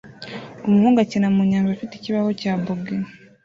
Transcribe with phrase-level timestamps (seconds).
[0.67, 3.05] Umuhungu akina mu nyanja afite ikibaho cya boogie